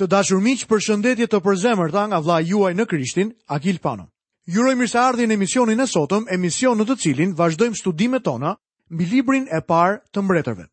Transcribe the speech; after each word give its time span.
Të 0.00 0.06
dashur 0.12 0.40
miq, 0.44 0.62
përshëndetje 0.70 1.24
të 1.32 1.38
përzemërta 1.44 2.00
nga 2.10 2.18
vllai 2.24 2.42
juaj 2.48 2.72
në 2.76 2.84
Krishtin, 2.88 3.30
Akil 3.56 3.78
Pano. 3.84 4.04
Ju 4.52 4.60
uroj 4.62 4.74
mirëseardhjen 4.80 5.30
në 5.32 5.36
emisionin 5.38 5.80
e 5.80 5.86
sotëm, 5.92 6.26
emision 6.36 6.76
në 6.76 6.84
të 6.90 6.96
cilin 7.04 7.30
vazhdojmë 7.38 7.78
studimet 7.80 8.24
tona 8.26 8.50
mbi 8.92 9.06
librin 9.12 9.46
e 9.48 9.60
parë 9.70 9.94
të 10.12 10.22
mbretërve. 10.26 10.66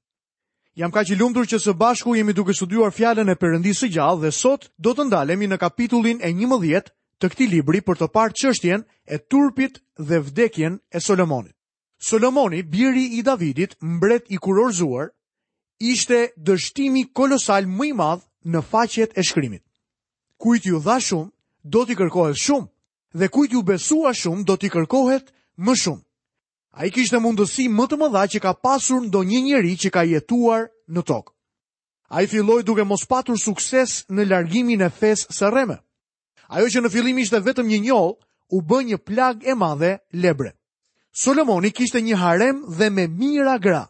Jam 0.81 0.91
kaq 0.91 1.13
i 1.13 1.15
lumtur 1.21 1.47
që 1.53 1.59
së 1.67 1.71
bashku 1.83 2.17
jemi 2.17 2.35
duke 2.39 2.53
studiuar 2.57 2.91
fjalën 2.97 3.31
e 3.31 3.37
Perëndisë 3.43 3.85
së 3.85 3.89
gjallë 3.95 4.21
dhe 4.25 4.33
sot 4.41 4.67
do 4.87 4.91
të 4.97 5.07
ndalemi 5.07 5.47
në 5.49 5.59
kapitullin 5.63 6.19
e 6.19 6.33
11 6.35 6.91
të 7.23 7.31
këtij 7.33 7.49
libri 7.55 7.79
për 7.89 8.01
të 8.01 8.11
parë 8.17 8.35
çështjen 8.41 8.83
e 9.17 9.21
turpit 9.33 9.79
dhe 10.11 10.19
vdekjen 10.27 10.75
e 10.91 10.99
Solomonit. 11.07 11.55
Solomoni, 12.11 12.59
biri 12.75 13.05
i 13.15 13.23
Davidit, 13.29 13.77
mbret 13.95 14.27
i 14.27 14.35
kurorzuar, 14.45 15.13
ishte 15.93 16.21
dështimi 16.49 17.07
kolosal 17.15 17.71
më 17.77 17.91
i 17.93 17.95
madh 18.01 18.27
në 18.51 18.61
faqet 18.69 19.13
e 19.17 19.23
shkrimit. 19.23 19.63
Kujt 20.37 20.65
ju 20.65 20.79
dha 20.79 20.97
shumë, 20.99 21.31
do 21.63 21.83
t'i 21.87 21.95
kërkohet 21.95 22.37
shumë, 22.39 22.67
dhe 23.19 23.27
kujt 23.31 23.51
ju 23.53 23.61
besua 23.63 24.11
shumë, 24.13 24.43
do 24.45 24.55
t'i 24.57 24.69
kërkohet 24.73 25.31
më 25.57 25.73
shumë. 25.81 26.03
A 26.73 26.85
i 26.87 26.91
kishtë 26.91 27.19
mundësi 27.21 27.67
më 27.69 27.85
të 27.89 27.95
më 28.01 28.07
dha 28.15 28.23
që 28.33 28.39
ka 28.43 28.53
pasur 28.63 29.05
do 29.13 29.23
një 29.23 29.39
njëri 29.47 29.73
që 29.85 29.89
ka 29.93 30.03
jetuar 30.09 30.67
në 30.89 31.01
tokë. 31.09 31.31
A 32.13 32.23
i 32.25 32.27
filloj 32.29 32.63
duke 32.63 32.83
mos 32.85 33.05
patur 33.09 33.37
sukses 33.39 34.03
në 34.09 34.25
largimin 34.29 34.81
e 34.81 34.89
fes 34.89 35.23
së 35.29 35.49
reme. 35.53 35.77
Ajo 36.49 36.67
që 36.69 36.83
në 36.83 36.91
fillim 36.93 37.17
ishte 37.17 37.39
vetëm 37.45 37.69
një 37.69 37.79
njollë, 37.87 38.13
u 38.53 38.57
bë 38.61 38.79
një 38.89 38.97
plag 39.01 39.45
e 39.49 39.55
madhe 39.57 39.93
lebre. 40.13 40.53
Solomoni 41.13 41.71
kishte 41.71 42.01
një 42.01 42.17
harem 42.17 42.65
dhe 42.77 42.89
me 42.89 43.07
mira 43.07 43.57
gra, 43.57 43.85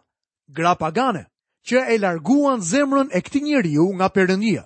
gra 0.48 0.76
pagane 0.76 1.26
që 1.70 1.80
e 1.96 1.98
larguan 2.00 2.60
zemrën 2.60 3.08
e 3.16 3.22
këtij 3.24 3.42
njeriu 3.44 3.86
nga 3.98 4.08
perëndia. 4.12 4.66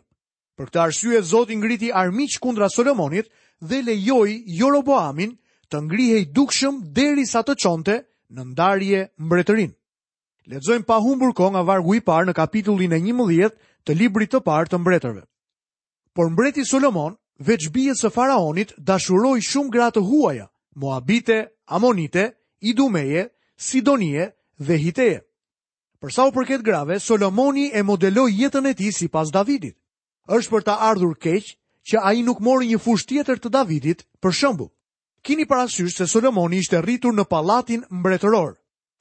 Për 0.58 0.66
këtë 0.70 0.82
arsye 0.84 1.20
Zoti 1.22 1.56
ngriti 1.60 1.92
armiq 1.94 2.38
kundra 2.42 2.70
Solomonit 2.73 3.30
dhe 3.62 3.84
lejoi 3.86 4.44
Jeroboamin 4.59 5.36
të 5.70 5.78
ngrihej 5.86 6.23
dukshëm 6.36 6.81
derisa 6.98 7.44
të 7.45 7.54
çonte 7.62 7.95
në 8.34 8.42
ndarje 8.54 9.02
mbretërinë. 9.20 9.76
Lexojmë 10.48 10.88
pa 10.88 10.98
humbur 11.04 11.34
kohë 11.36 11.52
nga 11.54 11.64
vargu 11.67 11.94
i 11.95 12.02
parë 12.02 12.30
në 12.30 12.34
kapitullin 12.39 12.94
e 12.95 13.00
11 13.04 13.56
të 13.86 13.95
librit 14.00 14.32
të 14.34 14.42
parë 14.48 14.70
të 14.72 14.80
mbretërve. 14.80 15.23
Por 16.16 16.30
mbreti 16.34 16.64
Solomon, 16.66 17.14
veç 17.45 17.67
bijës 17.70 18.02
së 18.02 18.09
faraonit, 18.16 18.73
dashuroi 18.78 19.44
shumë 19.45 19.70
gra 19.72 19.92
të 19.94 20.02
huaja, 20.08 20.48
Moabite, 20.76 21.54
Amonite, 21.67 22.32
Idumeje, 22.61 23.28
Sidonie 23.58 24.32
dhe 24.58 24.78
Hiteje. 24.82 25.27
Përsa 26.00 26.14
sa 26.16 26.23
u 26.28 26.31
përket 26.34 26.62
grave, 26.66 27.00
Solomoni 27.02 27.72
e 27.73 27.81
modeloi 27.84 28.34
jetën 28.40 28.70
e 28.70 28.73
tij 28.78 28.92
sipas 28.94 29.31
Davidit. 29.34 29.73
Është 30.30 30.50
për 30.54 30.62
ta 30.67 30.76
ardhur 30.89 31.16
keq 31.26 31.45
që 31.89 31.98
ai 32.06 32.22
nuk 32.22 32.38
mori 32.45 32.67
një 32.70 32.78
fush 32.86 33.06
tjetër 33.09 33.39
të 33.42 33.50
Davidit, 33.56 34.04
për 34.22 34.31
shembull. 34.39 34.70
Kini 35.26 35.45
parasysh 35.50 35.98
se 35.98 36.06
Solomoni 36.08 36.62
ishte 36.62 36.81
rritur 36.86 37.14
në 37.17 37.26
pallatin 37.34 37.81
mbretëror. 37.89 38.52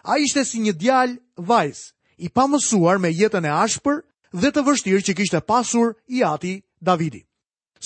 Ai 0.09 0.17
ishte 0.25 0.45
si 0.49 0.61
një 0.65 0.73
djal 0.81 1.11
vajz, 1.51 1.93
i 2.25 2.29
pamësuar 2.33 2.97
me 3.03 3.09
jetën 3.13 3.45
e 3.45 3.53
ashpër 3.65 3.99
dhe 4.41 4.49
të 4.55 4.65
vështirë 4.67 5.05
që 5.07 5.15
kishte 5.21 5.41
pasur 5.53 5.93
i 6.17 6.25
ati 6.33 6.55
Davidi. 6.81 7.21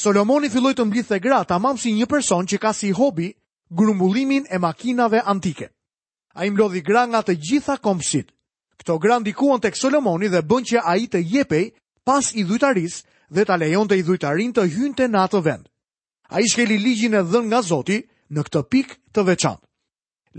Solomoni 0.05 0.49
filloi 0.55 0.75
të 0.79 0.85
mblidhte 0.87 1.19
gra 1.27 1.43
tamam 1.51 1.79
si 1.83 1.91
një 1.99 2.07
person 2.15 2.47
që 2.47 2.59
ka 2.63 2.71
si 2.79 2.93
hobi 2.95 3.33
grumbullimin 3.75 4.47
e 4.51 4.57
makinave 4.63 5.23
antike. 5.35 5.67
Ai 6.39 6.51
mlodhi 6.55 6.81
gra 6.91 7.07
nga 7.11 7.21
të 7.27 7.35
gjitha 7.47 7.81
kompsitë. 7.83 8.31
Këto 8.81 8.95
gra 8.97 9.19
ndikuan 9.21 9.61
tek 9.61 9.77
Solomoni 9.77 10.31
dhe 10.33 10.41
bën 10.49 10.65
që 10.71 10.79
ai 10.89 11.05
të 11.13 11.21
jepej 11.35 11.65
pas 12.09 12.33
i 12.33 12.43
dhujtaris 12.49 12.95
dhe 13.29 13.45
ta 13.45 13.57
lejonte 13.61 13.95
i 14.01 14.05
dhujtarin 14.05 14.55
të 14.57 14.65
hynte 14.75 15.05
në 15.09 15.21
atë 15.27 15.41
vend. 15.45 15.67
Ai 16.33 16.41
shkeli 16.49 16.79
ligjin 16.81 17.13
e 17.15 17.21
dhënë 17.29 17.49
nga 17.51 17.61
Zoti 17.69 17.99
në 18.33 18.41
këtë 18.47 18.63
pikë 18.73 18.97
të 19.13 19.23
veçantë. 19.29 19.67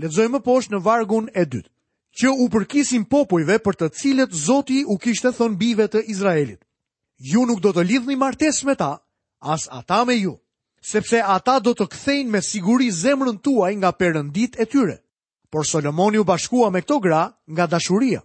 Lexojmë 0.02 0.40
poshtë 0.42 0.74
në 0.74 0.80
vargun 0.88 1.28
e 1.38 1.44
dytë, 1.52 1.68
që 2.18 2.32
u 2.42 2.48
përkisin 2.50 3.04
popujve 3.12 3.58
për 3.62 3.74
të 3.80 3.90
cilët 4.00 4.32
Zoti 4.34 4.82
u 4.90 4.98
kishte 4.98 5.30
thënë 5.38 5.58
bijve 5.62 5.86
të 5.92 6.02
Izraelit. 6.12 6.58
Ju 7.32 7.46
nuk 7.46 7.60
do 7.62 7.70
të 7.76 7.84
lidhni 7.88 8.16
martesë 8.18 8.66
me 8.66 8.74
ta, 8.74 8.90
as 9.38 9.68
ata 9.70 10.02
me 10.08 10.16
ju, 10.18 10.34
sepse 10.92 11.20
ata 11.22 11.60
do 11.62 11.76
të 11.78 11.86
kthejnë 11.94 12.30
me 12.34 12.42
siguri 12.42 12.90
zemrën 13.04 13.38
tuaj 13.38 13.72
nga 13.78 13.92
perëndit 14.00 14.58
e 14.58 14.66
tyre. 14.66 14.98
Por 15.50 15.62
Solomoni 15.70 16.18
u 16.18 16.24
bashkua 16.26 16.70
me 16.74 16.80
këto 16.82 16.98
gra 17.06 17.22
nga 17.54 17.66
dashuria. 17.70 18.24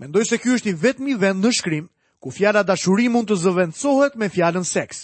Mendoj 0.00 0.24
se 0.24 0.38
ky 0.40 0.54
është 0.56 0.70
i 0.72 0.76
vetmi 0.80 1.14
vend 1.20 1.44
në 1.44 1.50
shkrim 1.58 1.88
ku 2.24 2.30
fjala 2.32 2.62
dashuri 2.64 3.10
mund 3.12 3.28
të 3.28 3.36
zëvendësohet 3.42 4.14
me 4.16 4.30
fjalën 4.32 4.64
seks. 4.64 5.02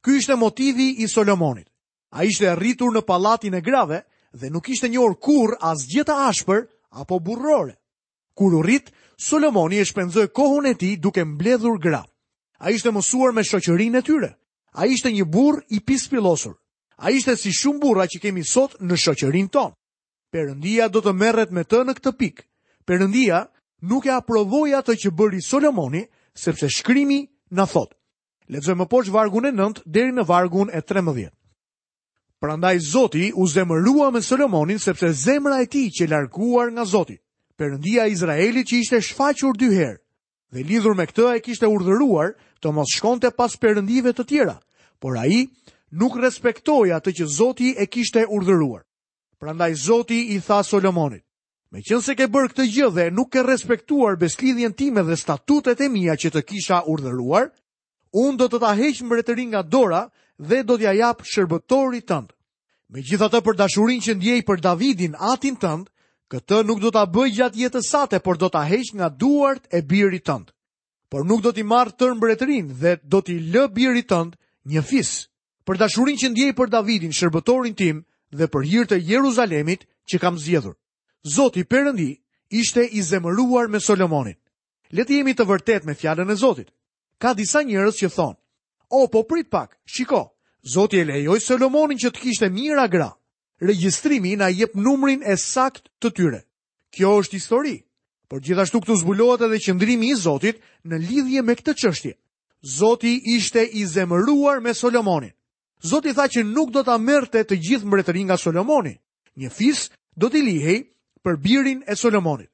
Ky 0.00 0.16
ishte 0.16 0.36
motivi 0.40 0.86
i 1.04 1.08
Solomonit. 1.12 1.68
Ai 2.16 2.24
ishte 2.32 2.48
arritur 2.48 2.88
në 2.94 3.02
pallatin 3.04 3.54
e 3.54 3.60
grave 3.60 3.98
dhe 4.32 4.48
nuk 4.50 4.68
ishte 4.72 4.88
një 4.88 5.00
or 5.04 5.12
kurr 5.20 5.58
as 5.60 5.84
gjeta 5.84 6.16
ashpër 6.28 6.62
apo 6.90 7.20
burrore. 7.20 7.76
Kur 8.34 8.54
u 8.56 8.62
rrit, 8.64 8.88
Solomoni 9.20 9.76
e 9.76 9.84
shpenzoi 9.84 10.32
kohën 10.32 10.70
e 10.70 10.74
tij 10.80 10.96
duke 11.04 11.24
mbledhur 11.24 11.76
gra. 11.78 12.02
Ai 12.64 12.74
ishte 12.78 12.88
mësuar 12.96 13.34
me 13.36 13.44
shoqërinë 13.44 13.98
e 13.98 14.02
tyre. 14.08 14.30
Ai 14.72 14.88
ishte 14.96 15.12
një 15.12 15.28
burr 15.28 15.60
i 15.68 15.80
pispillosur. 15.84 16.56
Ai 16.96 17.18
ishte 17.20 17.36
si 17.36 17.52
shumë 17.52 17.80
burra 17.84 18.08
që 18.08 18.24
kemi 18.24 18.44
sot 18.48 18.80
në 18.80 18.96
shoqërinë 19.04 19.52
tonë. 19.52 19.76
Perëndia 20.32 20.88
do 20.88 21.04
të 21.04 21.12
merret 21.12 21.52
me 21.52 21.60
të 21.68 21.84
në 21.84 21.92
këtë 22.00 22.16
pikë. 22.20 22.42
Perëndia 22.88 23.44
nuk 23.80 24.06
e 24.06 24.12
aprovoj 24.14 24.74
atë 24.78 24.94
që 25.04 25.10
bëri 25.16 25.40
Solomoni, 25.44 26.04
sepse 26.36 26.68
shkrimi 26.70 27.20
në 27.52 27.66
thotë. 27.72 27.96
Letëzoj 28.50 28.74
më 28.80 28.86
poqë 28.90 29.12
vargun 29.14 29.46
e 29.46 29.52
nëndë, 29.54 29.84
deri 29.86 30.12
në 30.14 30.24
vargun 30.28 30.70
e 30.74 30.80
tre 30.82 31.00
më 31.02 31.28
Prandaj 32.40 32.78
Zoti 32.80 33.32
u 33.36 33.44
zemërua 33.46 34.10
me 34.10 34.22
Solomonin, 34.24 34.78
sepse 34.80 35.06
zemëra 35.12 35.58
e 35.60 35.66
ti 35.66 35.90
që 35.92 36.06
larguar 36.08 36.70
nga 36.72 36.84
Zoti. 36.88 37.18
Përëndia 37.56 38.06
Izraelit 38.08 38.64
që 38.66 38.76
ishte 38.80 39.00
shfaqur 39.00 39.52
dy 39.60 39.68
herë, 39.68 39.98
dhe 40.50 40.64
lidhur 40.64 40.94
me 40.96 41.04
këtë 41.04 41.26
e 41.36 41.40
kishte 41.44 41.68
urdhëruar 41.68 42.30
të 42.62 42.72
mos 42.72 42.88
shkonte 42.96 43.28
pas 43.36 43.56
përëndive 43.60 44.14
të 44.16 44.24
tjera, 44.26 44.56
por 44.98 45.18
a 45.20 45.28
i 45.28 45.50
nuk 45.92 46.16
respektoja 46.16 46.96
të 47.04 47.12
që 47.20 47.24
Zoti 47.28 47.74
e 47.76 47.84
kishte 47.86 48.24
urdhëruar. 48.24 48.88
Prandaj 49.36 49.74
Zoti 49.84 50.32
i 50.32 50.40
tha 50.40 50.62
Solomonit, 50.64 51.20
Me 51.70 51.80
qënë 51.86 52.02
se 52.02 52.14
ke 52.18 52.26
bërë 52.34 52.48
këtë 52.50 52.64
gjë 52.74 52.86
dhe 52.96 53.04
nuk 53.16 53.28
ke 53.34 53.42
respektuar 53.46 54.16
beslidhjen 54.18 54.72
time 54.78 55.04
dhe 55.06 55.16
statutet 55.20 55.78
e 55.80 55.86
mija 55.96 56.16
që 56.18 56.30
të 56.34 56.40
kisha 56.48 56.80
urdhëruar, 56.90 57.44
unë 58.22 58.38
do 58.40 58.48
të 58.50 58.58
ta 58.64 58.72
heqë 58.80 59.06
mbretërin 59.06 59.52
nga 59.52 59.60
dora 59.74 60.00
dhe 60.50 60.64
do 60.66 60.76
t'ja 60.80 60.94
japë 61.00 61.26
shërbëtorit 61.32 62.08
tëndë. 62.10 62.34
Me 62.90 63.04
gjitha 63.06 63.28
të 63.30 63.42
për 63.46 63.58
dashurin 63.60 64.02
që 64.06 64.16
ndjej 64.18 64.40
për 64.48 64.64
Davidin 64.66 65.14
atin 65.34 65.60
tëndë, 65.62 65.90
këtë 66.34 66.58
nuk 66.66 66.82
do 66.82 66.90
t'a 66.96 67.04
bëj 67.06 67.30
gjatë 67.38 67.62
jetësate, 67.62 68.18
por 68.24 68.34
do 68.42 68.50
t'a 68.50 68.64
heqë 68.70 68.98
nga 68.98 69.08
duart 69.22 69.70
e 69.70 69.78
birit 69.92 70.26
tëndë. 70.26 70.50
Por 71.10 71.22
nuk 71.26 71.40
do 71.46 71.54
t'i 71.54 71.62
marë 71.74 71.94
tërë 71.98 72.18
mbretërin 72.18 72.74
dhe 72.82 72.96
do 73.10 73.22
t'i 73.22 73.38
lë 73.54 73.64
birit 73.78 74.10
tëndë 74.10 74.34
një 74.74 74.82
fisë. 74.90 75.22
Për 75.70 75.78
dashurin 75.84 76.18
që 76.18 76.34
ndjej 76.34 76.50
për 76.58 76.74
Davidin 76.74 77.14
shërbëtorin 77.14 77.78
tim 77.78 78.02
dhe 78.34 78.50
për 78.50 78.68
hirtë 78.70 78.98
e 78.98 79.02
Jeruzalemit 79.10 79.86
që 80.10 80.18
kam 80.18 80.38
zjedhur. 80.46 80.74
Zoti 81.26 81.64
Perëndi 81.64 82.16
ishte 82.50 82.84
i 82.86 83.02
zemëruar 83.02 83.68
me 83.68 83.80
Solomonin. 83.80 84.34
Le 84.90 85.04
të 85.04 85.12
jemi 85.20 85.34
të 85.36 85.44
vërtet 85.46 85.84
me 85.86 85.94
fjalën 85.94 86.30
e 86.32 86.36
Zotit. 86.36 86.68
Ka 87.18 87.34
disa 87.34 87.60
njerëz 87.62 87.94
që 88.00 88.08
thonë, 88.14 88.36
"O 88.90 89.06
po 89.08 89.22
prit 89.24 89.50
pak, 89.50 89.76
shiko, 89.84 90.32
Zoti 90.64 90.96
e 90.98 91.04
lejoi 91.04 91.40
Solomonin 91.40 91.98
që 91.98 92.10
të 92.10 92.20
kishte 92.20 92.50
mira 92.50 92.88
gra. 92.88 93.12
Regjistrimi 93.60 94.36
na 94.36 94.48
jep 94.52 94.72
numrin 94.74 95.22
e 95.22 95.36
sakt 95.36 95.88
të 96.00 96.08
tyre. 96.16 96.40
Kjo 96.94 97.20
është 97.20 97.34
histori." 97.36 97.76
Por 98.28 98.40
gjithashtu 98.40 98.80
këtu 98.80 98.96
zbulohet 99.00 99.40
edhe 99.42 99.58
qëndrimi 99.64 100.08
i 100.12 100.14
Zotit 100.24 100.56
në 100.88 100.96
lidhje 101.08 101.42
me 101.42 101.52
këtë 101.58 101.74
çështje. 101.80 102.12
Zoti 102.78 103.20
ishte 103.36 103.62
i 103.80 103.84
zemëruar 103.86 104.60
me 104.62 104.72
Solomonin. 104.74 105.32
Zoti 105.84 106.12
tha 106.16 106.24
që 106.32 106.40
nuk 106.44 106.70
do 106.70 106.82
ta 106.82 106.98
merrte 106.98 107.44
të 107.44 107.56
gjithë 107.64 107.84
mbretërinë 107.86 108.28
nga 108.28 108.36
Solomoni. 108.36 108.96
Një 109.36 109.50
fis 109.50 109.90
do 110.16 110.28
t'i 110.28 110.42
lihej 110.42 110.86
për 111.24 111.36
birin 111.36 111.82
e 111.88 111.94
Solomonit. 111.96 112.48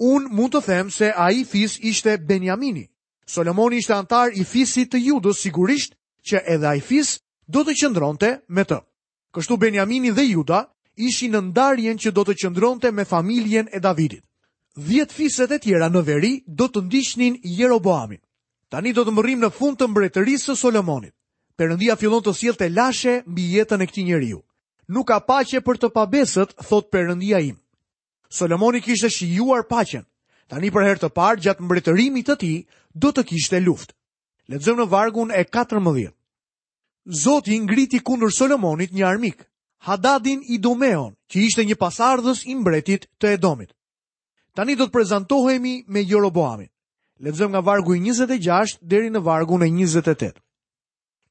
Unë 0.00 0.32
mund 0.34 0.54
të 0.54 0.60
them 0.66 0.90
se 0.90 1.12
a 1.16 1.30
i 1.30 1.44
fis 1.44 1.78
ishte 1.80 2.16
Benjamini. 2.28 2.84
Solomoni 3.26 3.78
ishte 3.80 3.94
antar 3.94 4.32
i 4.34 4.44
fisit 4.44 4.90
të 4.94 4.98
judës 5.00 5.40
sigurisht 5.42 5.94
që 6.28 6.42
edhe 6.56 6.66
a 6.68 6.74
i 6.74 6.80
fis 6.82 7.16
do 7.46 7.62
të 7.64 7.74
qëndronte 7.80 8.32
me 8.48 8.64
të. 8.64 8.80
Kështu 9.32 9.56
Benjamini 9.56 10.10
dhe 10.12 10.24
juda 10.26 10.64
ishi 10.96 11.30
në 11.32 11.40
ndarjen 11.50 11.98
që 12.02 12.10
do 12.12 12.24
të 12.24 12.34
qëndronte 12.42 12.92
me 12.92 13.04
familjen 13.08 13.68
e 13.72 13.80
Davidit. 13.80 14.24
Dhjetë 14.76 15.12
fiset 15.14 15.50
e 15.52 15.58
tjera 15.58 15.88
në 15.92 16.02
veri 16.06 16.32
do 16.46 16.66
të 16.68 16.82
ndishtnin 16.86 17.38
Jeroboamin. 17.44 18.20
Tani 18.72 18.92
do 18.96 19.04
të 19.04 19.12
mërim 19.12 19.40
në 19.44 19.50
fund 19.52 19.76
të 19.78 19.88
mbretërisë 19.88 20.50
së 20.52 20.56
Solomonit. 20.60 21.12
Perëndia 21.56 21.96
fillon 22.00 22.24
të 22.24 22.32
sjellte 22.34 22.68
lashe 22.72 23.20
mbi 23.28 23.50
jetën 23.54 23.82
e 23.82 23.86
këtij 23.86 24.04
njeriu. 24.08 24.40
Nuk 24.88 25.06
ka 25.08 25.20
paqe 25.20 25.60
për 25.60 25.76
të 25.78 25.92
pabesët, 25.92 26.56
thot 26.68 26.88
Perëndia 26.92 27.38
im. 27.44 27.58
Solomoni 28.32 28.80
kishte 28.80 29.08
shijuar 29.12 29.64
paqen. 29.68 30.06
Tani 30.48 30.70
për 30.72 30.86
herë 30.86 31.00
të 31.02 31.08
parë 31.18 31.40
gjatë 31.44 31.62
mbretërimit 31.66 32.26
të 32.30 32.36
tij 32.40 32.56
do 33.02 33.10
të 33.12 33.24
kishte 33.28 33.58
luftë. 33.60 33.92
Lexojmë 34.52 34.80
në 34.80 34.86
Vargun 34.92 35.30
e 35.36 35.42
14. 35.50 36.08
Zoti 37.24 37.56
i 37.56 37.60
ngriti 37.66 38.00
kundër 38.06 38.32
Solomonit 38.32 38.94
një 38.96 39.04
armik, 39.10 39.44
Hadadin 39.84 40.40
i 40.48 40.56
Dumeon, 40.64 41.12
që 41.28 41.36
ishte 41.48 41.64
një 41.68 41.76
pasardhës 41.82 42.40
i 42.48 42.56
mbretit 42.56 43.04
të 43.20 43.34
Edomit. 43.36 43.70
Tani 44.56 44.76
do 44.80 44.88
të 44.88 44.94
prezantohemi 44.96 45.74
me 45.92 46.00
Jeroboamin. 46.04 46.70
Lexojmë 47.22 47.50
nga 47.52 47.60
Vargu 47.68 47.94
i 47.98 48.00
26 48.00 48.78
deri 48.80 49.12
në 49.12 49.20
Vargun 49.28 49.62
e 49.62 49.68
28. 49.68 50.32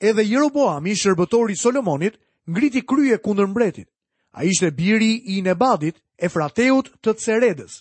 Edhe 0.02 0.24
Jeroboami, 0.34 0.94
shërbëtori 0.98 1.56
i 1.58 1.62
Solomonit, 1.66 2.16
ngriti 2.48 2.82
krye 2.86 3.18
kundër 3.22 3.48
mbretit. 3.52 3.90
Ai 4.38 4.48
ishte 4.54 4.72
biri 4.72 5.12
i 5.36 5.42
Nebadit 5.46 5.98
e 6.22 6.30
frateut 6.30 6.90
të 7.02 7.16
Ceredës, 7.18 7.80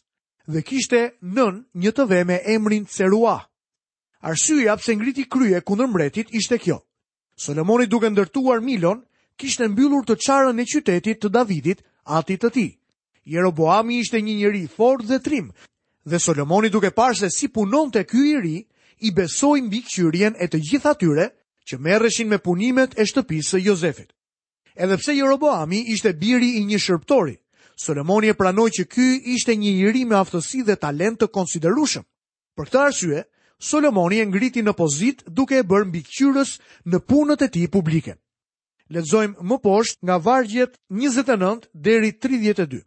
dhe 0.48 0.62
kishte 0.64 1.00
nën 1.37 1.60
një 1.82 1.90
të 1.96 2.04
veme 2.12 2.38
emrin 2.56 2.87
Cerua. 2.88 3.37
Arsyeja 4.31 4.76
pse 4.81 4.94
ngriti 4.96 5.26
krye 5.32 5.60
kundër 5.64 5.88
mbretit 5.92 6.32
ishte 6.40 6.56
kjo. 6.62 6.78
Solomoni 7.40 7.87
duke 7.88 8.08
ndërtuar 8.10 8.60
Milon, 8.64 9.02
kishte 9.40 9.69
mbyllur 9.69 10.04
të 10.04 10.16
çarën 10.25 10.60
e 10.60 10.64
qytetit 10.70 11.20
të 11.20 11.28
Davidit, 11.37 11.82
atit 12.19 12.40
të 12.42 12.50
tij. 12.56 12.70
Jeroboami 13.28 14.00
ishte 14.00 14.19
një 14.25 14.34
njeri 14.40 14.64
fort 14.76 15.04
dhe 15.08 15.20
trim, 15.25 15.52
dhe 16.08 16.19
Solomoni 16.19 16.69
duke 16.72 16.90
parë 16.96 17.16
se 17.20 17.28
si 17.31 17.48
punonte 17.48 18.04
ky 18.08 18.22
i 18.32 18.40
ri, 18.40 18.56
i 19.06 19.10
besoi 19.16 19.60
mbi 19.69 19.82
qyrien 19.84 20.34
e 20.40 20.48
të 20.48 20.58
gjithë 20.69 20.90
atyre 20.94 21.26
që 21.69 21.76
merreshin 21.78 22.28
me 22.32 22.38
punimet 22.40 22.96
e 22.98 23.04
shtëpisë 23.04 23.50
së 23.56 23.60
Jozefit. 23.69 24.10
Edhe 24.76 24.96
pse 24.96 25.12
Jeroboami 25.16 25.84
ishte 25.94 26.12
biri 26.20 26.56
i 26.60 26.64
një 26.70 26.81
shërptori, 26.81 27.36
Solomoni 27.81 28.29
e 28.32 28.37
pranoi 28.41 28.69
që 28.77 28.85
ky 28.93 29.05
ishte 29.35 29.55
një 29.61 29.71
iri 29.88 30.00
me 30.09 30.17
aftësi 30.19 30.59
dhe 30.69 30.75
talent 30.81 31.17
të 31.21 31.29
konsiderueshëm. 31.37 32.03
Për 32.59 32.67
këtë 32.73 32.81
arsye, 32.87 33.23
Solomoni 33.69 34.19
e 34.21 34.27
ngriti 34.29 34.61
në 34.67 34.75
pozit 34.81 35.23
duke 35.38 35.56
e 35.61 35.69
bërë 35.71 35.87
mbikëqyrës 35.93 36.50
në 36.93 36.99
punët 37.12 37.44
e 37.47 37.49
tij 37.55 37.71
publike. 37.77 38.19
Lexojmë 38.97 39.47
më 39.53 39.56
poshtë 39.65 40.05
nga 40.06 40.19
vargjet 40.27 40.77
29 41.00 41.69
deri 41.88 42.12
32. 42.27 42.82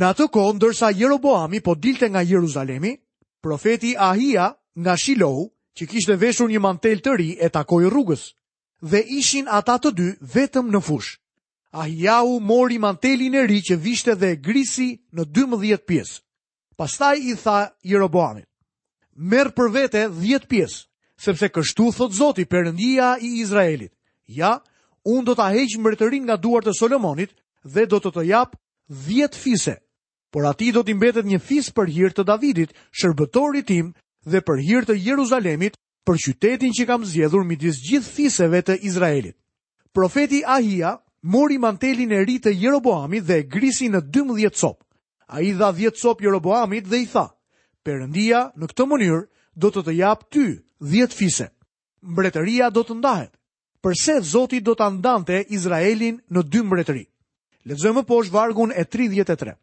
Në 0.00 0.06
atë 0.10 0.26
kohë, 0.34 0.56
ndërsa 0.58 0.90
Jeroboami 0.98 1.60
po 1.68 1.76
dilte 1.86 2.08
nga 2.10 2.22
Jeruzalemi, 2.32 2.96
profeti 3.46 3.94
Ahia 4.10 4.48
nga 4.82 4.96
Shilohu, 5.02 5.46
që 5.76 5.86
kishte 5.92 6.18
veshur 6.24 6.50
një 6.50 6.60
mantel 6.66 6.98
të 7.04 7.12
ri, 7.20 7.30
e 7.38 7.48
takoi 7.58 7.86
rrugës 7.86 8.26
dhe 8.90 9.00
ishin 9.20 9.46
ata 9.60 9.78
të 9.80 9.90
dy 10.00 10.08
vetëm 10.34 10.72
në 10.74 10.82
fushë. 10.88 11.14
Ahiau 11.76 12.40
mori 12.40 12.78
mantelin 12.80 13.34
e 13.36 13.42
ri 13.44 13.58
që 13.60 13.76
vishte 13.84 14.12
dhe 14.16 14.30
grisi 14.40 14.86
në 15.12 15.26
12 15.36 15.82
pjesë. 15.88 16.14
Pastaj 16.80 17.14
i 17.20 17.34
tha 17.36 17.58
Jeroboamit: 17.88 18.48
"Merr 19.16 19.50
për 19.52 19.68
vete 19.74 20.02
10 20.08 20.46
pjesë, 20.48 20.86
sepse 21.20 21.48
kështu 21.52 21.90
thot 21.98 22.12
Zoti, 22.16 22.44
Perëndia 22.48 23.10
i 23.20 23.34
Izraelit: 23.42 23.92
Ja, 24.28 24.54
unë 25.04 25.24
do 25.28 25.34
ta 25.36 25.50
heq 25.52 25.76
mbretërinë 25.82 26.24
nga 26.30 26.36
duart 26.40 26.66
e 26.66 26.72
Solomonit 26.78 27.30
dhe 27.68 27.84
do 27.92 27.98
të 28.00 28.10
të 28.16 28.22
jap 28.30 28.56
10 29.10 29.34
fise. 29.36 29.76
Por 30.32 30.46
atij 30.48 30.72
do 30.72 30.80
t'i 30.84 30.96
mbetet 30.96 31.24
një 31.28 31.40
fis 31.44 31.68
për 31.76 31.86
hir 31.92 32.10
të 32.12 32.24
Davidit, 32.28 32.72
shërbëtorit 32.98 33.66
tim, 33.68 33.92
dhe 34.24 34.40
për 34.44 34.58
hir 34.64 34.82
të 34.88 34.94
Jeruzalemit, 35.08 35.74
për 36.06 36.16
qytetin 36.24 36.72
që 36.76 36.86
kam 36.88 37.04
zgjedhur 37.08 37.44
midis 37.44 37.76
gjithë 37.88 38.12
fiseve 38.16 38.62
të 38.64 38.80
Izraelit." 38.88 39.36
Profeti 39.96 40.42
Ahia 40.44 40.96
mori 41.26 41.58
mantelin 41.58 42.12
e 42.14 42.22
ri 42.24 42.36
të 42.42 42.52
Jeroboamit 42.54 43.24
dhe 43.26 43.36
e 43.40 43.46
grisi 43.50 43.88
në 43.90 44.00
12 44.14 44.50
copë. 44.60 44.82
A 45.34 45.42
i 45.42 45.50
dha 45.58 45.72
10 45.74 45.98
copë 46.02 46.26
Jeroboamit 46.28 46.86
dhe 46.86 47.00
i 47.02 47.06
tha, 47.10 47.26
përëndia 47.86 48.44
në 48.58 48.68
këtë 48.70 48.86
mënyrë 48.92 49.22
do 49.62 49.70
të 49.74 49.82
të 49.88 49.94
japë 49.98 50.28
ty 50.32 50.44
10 50.92 51.16
fise. 51.18 51.48
Mbretëria 52.06 52.68
do 52.70 52.84
të 52.86 52.94
ndahet. 53.00 53.32
Përse 53.82 54.20
Zoti 54.32 54.60
do 54.66 54.74
të 54.78 54.86
ndante 54.96 55.40
Izraelin 55.56 56.20
në 56.30 56.42
dy 56.50 56.62
mbretëri? 56.66 57.04
Lezëmë 57.66 58.04
poshë 58.06 58.32
vargun 58.34 58.70
e 58.70 58.84
33. 58.86 59.56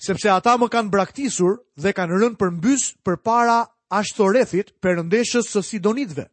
Sepse 0.00 0.30
ata 0.32 0.56
më 0.58 0.70
kanë 0.72 0.90
braktisur 0.90 1.60
dhe 1.78 1.92
kanë 1.96 2.16
rënë 2.20 2.38
për 2.40 2.50
mbys 2.56 2.82
për 3.04 3.20
para 3.24 3.58
ashtorethit 3.92 4.72
përëndeshës 4.82 5.52
së 5.52 5.62
Sidonitve, 5.68 6.24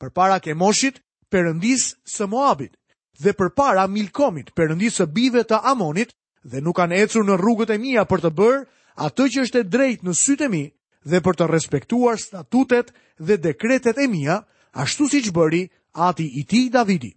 për 0.00 0.10
para 0.16 0.40
kemoshit 0.42 0.98
përëndisë 1.32 1.92
së 2.10 2.26
Moabit, 2.32 2.72
dhe 3.22 3.32
për 3.34 3.50
para 3.56 3.86
Milkomit, 3.88 4.50
përëndisë 4.56 4.96
së 5.02 5.06
bive 5.14 5.42
të 5.46 5.58
Amonit, 5.66 6.12
dhe 6.44 6.60
nuk 6.60 6.76
kanë 6.76 6.98
ecur 7.04 7.24
në 7.26 7.36
rrugët 7.40 7.70
e 7.74 7.78
mija 7.78 8.04
për 8.08 8.24
të 8.26 8.30
bërë 8.38 8.62
atë 9.06 9.26
që 9.34 9.44
është 9.46 9.60
e 9.62 9.68
drejt 9.74 10.02
në 10.06 10.14
sytë 10.22 10.46
e 10.46 10.50
mi 10.52 10.64
dhe 11.04 11.20
për 11.20 11.36
të 11.38 11.48
respektuar 11.50 12.18
statutet 12.20 12.92
dhe 13.18 13.36
dekretet 13.38 13.98
e 13.98 14.08
mija, 14.08 14.40
ashtu 14.72 15.08
si 15.08 15.22
që 15.26 15.32
bëri 15.36 15.62
ati 15.94 16.26
i 16.40 16.44
ti 16.48 16.66
Davidi. 16.70 17.14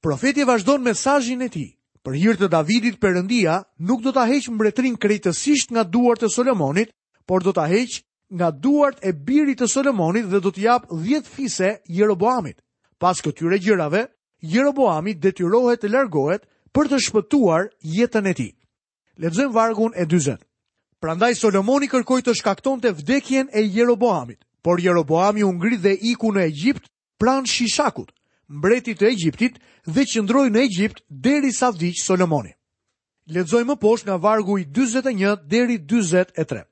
Profeti 0.00 0.44
vazhdon 0.48 0.82
mesajin 0.86 1.42
e 1.44 1.48
ti, 1.52 1.66
për 2.04 2.16
hirtë 2.20 2.44
të 2.46 2.52
Davidit 2.54 3.00
përëndia 3.02 3.58
nuk 3.88 4.00
do 4.04 4.12
të 4.16 4.26
heqë 4.30 4.54
mbretrin 4.54 4.96
krejtësisht 4.96 5.74
nga 5.74 5.82
duart 5.84 6.22
e 6.24 6.30
Solomonit, 6.32 6.92
por 7.26 7.42
do 7.44 7.52
të 7.52 7.66
heqë 7.72 8.00
nga 8.38 8.48
duart 8.54 9.02
e 9.04 9.12
birit 9.12 9.58
të 9.60 9.68
Solomonit 9.68 10.30
dhe 10.30 10.40
do 10.40 10.52
të 10.54 10.64
japë 10.66 10.94
10 11.04 11.26
fise 11.28 11.74
Jeroboamit. 11.84 12.60
Pas 13.00 13.18
këtyre 13.24 13.58
gjërave, 13.60 14.06
Jeroboami 14.42 15.12
detyrohet 15.20 15.82
të 15.82 15.90
largohet 15.92 16.46
për 16.74 16.88
të 16.88 16.98
shpëtuar 17.06 17.66
jetën 17.92 18.26
e 18.26 18.32
tij. 18.38 18.52
Lexojmë 19.20 19.52
vargun 19.52 19.92
e 20.00 20.06
40. 20.08 20.38
Prandaj 21.00 21.34
Solomoni 21.40 21.88
kërkoi 21.92 22.22
të 22.24 22.34
shkaktonte 22.38 22.92
vdekjen 22.96 23.50
e 23.52 23.60
Jeroboamit, 23.64 24.40
por 24.64 24.80
Jeroboami 24.80 25.44
u 25.44 25.52
ngri 25.52 25.76
dhe 25.82 25.92
iku 26.12 26.32
në 26.32 26.46
Egjipt 26.48 26.88
pranë 27.20 27.48
Shishakut, 27.52 28.12
mbretit 28.48 29.00
të 29.00 29.10
Egjiptit, 29.10 29.60
dhe 29.86 30.04
qëndroi 30.08 30.48
në 30.52 30.64
Egjipt 30.66 31.04
derisa 31.24 31.68
vdiq 31.72 32.00
Solomoni. 32.04 32.54
Lexojmë 33.30 33.72
më 33.72 33.76
poshtë 33.80 34.08
nga 34.08 34.16
vargu 34.24 34.56
i 34.58 34.64
41 34.64 35.44
deri 35.52 35.76
43. 35.78 36.64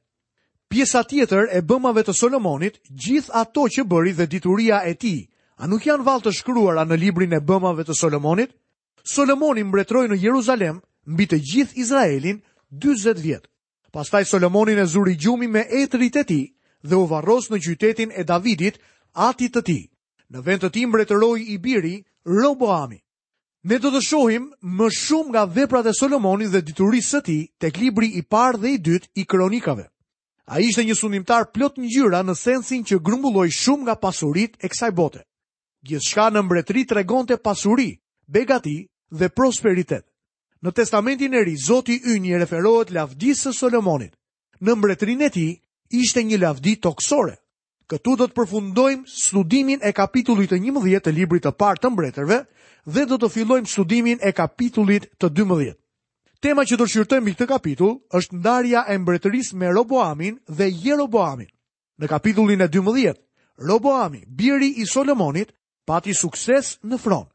Pjesa 0.69 1.03
tjetër 1.05 1.49
e 1.53 1.61
bëmave 1.63 2.03
të 2.05 2.13
Solomonit, 2.17 2.81
gjithë 2.91 3.33
ato 3.45 3.69
që 3.73 3.85
bëri 3.89 4.15
dhe 4.19 4.27
dituria 4.27 4.83
e 4.89 4.95
tij, 5.01 5.21
A 5.59 5.67
nuk 5.67 5.83
janë 5.91 6.05
val 6.07 6.21
të 6.23 6.31
shkruara 6.39 6.85
në 6.87 6.97
librin 7.03 7.33
e 7.35 7.41
bëmave 7.43 7.83
të 7.89 7.95
Solomonit? 7.99 8.53
Solomoni 9.13 9.65
mbretroj 9.67 10.05
në 10.13 10.19
Jeruzalem 10.23 10.77
mbi 11.11 11.27
të 11.27 11.39
gjithë 11.53 11.81
Izraelin 11.83 12.37
20 12.85 13.19
vjetë. 13.25 13.51
Pastaj 13.93 14.25
Solomonin 14.31 14.79
e 14.79 14.85
zuri 14.93 15.17
gjumi 15.19 15.49
me 15.51 15.65
e 15.71 15.87
të 15.91 16.23
ti 16.31 16.41
dhe 16.87 16.95
u 16.95 17.07
varros 17.11 17.51
në 17.51 17.59
qytetin 17.65 18.13
e 18.15 18.23
Davidit 18.29 18.79
ati 19.31 19.49
të 19.51 19.63
ti. 19.67 19.79
Në 20.31 20.43
vend 20.47 20.63
të 20.63 20.71
ti 20.77 20.85
mbretëroj 20.87 21.35
i 21.41 21.59
biri 21.59 21.97
Roboami. 22.27 23.01
Ne 23.67 23.79
do 23.83 23.91
të 23.91 24.01
shohim 24.13 24.47
më 24.63 24.89
shumë 24.97 25.29
nga 25.33 25.43
veprat 25.59 25.87
e 25.87 25.93
Solomoni 26.03 26.47
dhe 26.55 26.63
diturisë 26.69 27.19
të 27.19 27.25
ti 27.27 27.39
tek 27.65 27.81
libri 27.83 28.13
i 28.15 28.23
par 28.23 28.59
dhe 28.63 28.71
i 28.71 28.79
dyt 28.79 29.11
i 29.15 29.25
kronikave. 29.27 29.89
A 30.55 30.61
ishte 30.63 30.85
një 30.87 30.95
sundimtar 31.03 31.51
plot 31.53 31.79
një 31.83 31.89
gjyra 31.97 32.23
në 32.31 32.35
sensin 32.47 32.85
që 32.87 33.03
grumbulloj 33.09 33.51
shumë 33.63 33.83
nga 33.89 33.97
pasurit 34.07 34.55
e 34.63 34.69
kësaj 34.71 34.93
bote 35.03 35.25
gjithçka 35.83 36.29
në 36.33 36.43
mbretëri 36.45 36.83
tregonte 36.91 37.37
pasuri, 37.43 37.97
begati 38.27 38.85
dhe 39.11 39.29
prosperitet. 39.31 40.05
Në 40.63 40.71
testamentin 40.75 41.35
e 41.35 41.45
ri, 41.45 41.57
Zoti 41.57 42.01
ynjë 42.15 42.39
referohet 42.43 42.91
lavdisë 42.91 43.53
së 43.53 43.59
Solomonit. 43.61 44.13
Në 44.61 44.75
mbretërinë 44.75 45.25
e 45.25 45.31
tij 45.31 45.51
ishte 45.95 46.23
një 46.27 46.39
lavdi 46.43 46.77
toksore. 46.83 47.37
Këtu 47.89 48.17
do 48.19 48.27
të 48.29 48.35
përfundojmë 48.37 49.07
studimin 49.09 49.79
e 49.87 49.93
kapitullit 49.97 50.51
të 50.51 50.59
11 50.61 51.01
të 51.05 51.13
librit 51.15 51.47
të 51.47 51.55
parë 51.57 51.81
të 51.81 51.91
mbretërve 51.95 52.41
dhe 52.85 53.05
do 53.09 53.17
të 53.17 53.29
fillojmë 53.33 53.71
studimin 53.71 54.19
e 54.21 54.33
kapitullit 54.33 55.07
të 55.19 55.31
12. 55.33 55.73
Tema 56.43 56.63
që 56.67 56.77
do 56.77 56.85
të 56.85 56.91
shqyrtojmë 56.91 57.33
këtë 57.33 57.49
kapitull 57.49 57.95
është 58.15 58.37
ndarja 58.41 58.85
e 58.93 58.99
mbretërisë 58.99 59.57
me 59.57 59.71
Roboamin 59.75 60.37
dhe 60.59 60.69
Jeroboamin. 60.71 61.49
Në 61.99 62.07
kapitullin 62.11 62.61
e 62.61 62.69
12, 62.69 63.17
Roboami, 63.59 64.21
biri 64.29 64.69
i 64.83 64.87
Solomonit, 64.87 65.51
pati 65.89 66.13
sukses 66.15 66.75
në 66.85 66.99
front. 67.01 67.29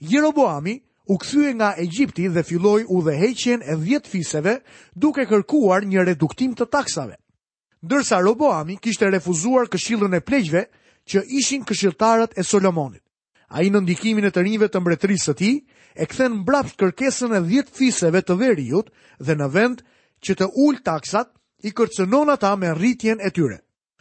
Jeroboami 0.00 0.78
u 1.12 1.16
kthye 1.20 1.50
nga 1.58 1.74
Egjipti 1.84 2.28
dhe 2.32 2.42
filloi 2.44 2.84
udhëheqjen 2.88 3.60
e 3.68 3.76
10 3.84 4.08
fiseve 4.08 4.54
duke 4.94 5.26
kërkuar 5.28 5.84
një 5.88 6.04
reduktim 6.08 6.54
të 6.56 6.68
taksave. 6.72 7.16
Ndërsa 7.84 8.20
Roboami 8.24 8.78
kishte 8.82 9.10
refuzuar 9.12 9.68
këshillën 9.70 10.16
e 10.16 10.20
pleqve 10.28 10.62
që 11.08 11.20
ishin 11.40 11.64
këshilltarët 11.68 12.32
e 12.36 12.42
Solomonit. 12.42 13.02
Ai 13.52 13.68
në 13.72 13.80
ndikimin 13.84 14.26
e 14.28 14.32
të 14.32 14.42
rinjve 14.44 14.68
të 14.68 14.80
mbretrisë 14.82 15.28
së 15.30 15.34
tij 15.40 15.56
e 15.96 16.04
kthen 16.06 16.40
mbrapsh 16.42 16.76
kërkesën 16.80 17.32
e 17.32 17.40
10 17.46 17.70
fiseve 17.78 18.20
të 18.24 18.36
veriut 18.40 18.88
dhe 19.24 19.36
në 19.38 19.46
vend 19.54 19.84
që 20.24 20.32
të 20.36 20.48
ul 20.66 20.80
taksat 20.84 21.30
i 21.68 21.72
kërcënon 21.76 22.28
ata 22.34 22.56
me 22.60 22.72
rritjen 22.76 23.20
e 23.24 23.30
tyre. 23.32 23.60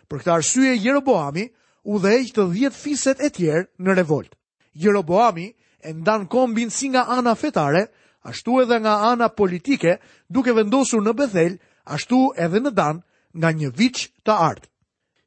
Për 0.10 0.20
këtë 0.24 0.34
arsye 0.36 0.76
Jeroboami 0.84 1.46
u 1.88 1.96
dhe 2.04 2.10
eqë 2.20 2.34
të 2.36 2.44
dhjetë 2.54 2.76
fiset 2.84 3.22
e 3.24 3.30
tjerë 3.32 3.68
në 3.80 3.94
revolt. 4.02 4.34
Jeroboami 4.76 5.46
e 5.88 5.94
ndanë 5.96 6.28
kombin 6.34 6.72
si 6.74 6.90
nga 6.92 7.06
ana 7.16 7.32
fetare, 7.40 7.86
ashtu 8.28 8.58
edhe 8.66 8.82
nga 8.84 8.96
ana 9.12 9.30
politike, 9.32 9.94
duke 10.28 10.52
vendosur 10.58 11.00
në 11.06 11.14
Bethel, 11.16 11.56
ashtu 11.88 12.20
edhe 12.46 12.60
në 12.66 12.74
Dan, 12.76 13.00
nga 13.40 13.50
një 13.56 13.70
vich 13.80 14.02
të 14.28 14.34
artë. 14.50 14.68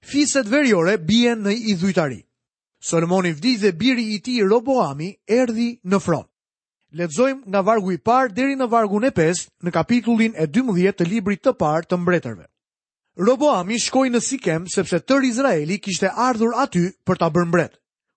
Fiset 0.05 0.49
veriore 0.53 0.99
bien 1.01 1.41
në 1.47 1.55
idhujtari. 1.75 2.21
Solomoni 2.91 3.33
vdi 3.39 3.57
dhe 3.63 3.73
biri 3.81 4.05
i 4.15 4.21
ti 4.25 4.37
Jeroboami 4.43 5.11
erdi 5.29 5.71
në 5.85 5.99
front. 6.01 6.27
Ledzojmë 6.97 7.47
nga 7.47 7.61
vargu 7.71 7.93
i 7.97 8.01
parë 8.05 8.35
deri 8.37 8.55
në 8.59 8.67
vargun 8.73 9.07
e 9.09 9.13
5 9.17 9.47
në 9.65 9.73
kapitullin 9.79 10.33
e 10.37 10.49
12 10.61 10.93
të 10.99 11.07
libri 11.09 11.37
të 11.41 11.55
parë 11.61 11.87
të 11.89 12.01
mbretërve. 12.01 12.50
Roboami 13.21 13.77
shkoj 13.81 14.09
në 14.15 14.21
Sikem 14.25 14.63
sepse 14.73 14.97
tër 15.05 15.27
Izraeli 15.29 15.77
kishte 15.85 16.09
ardhur 16.09 16.55
aty 16.57 16.87
për 17.05 17.19
ta 17.21 17.27
bërë 17.29 17.49
mbret. 17.51 17.75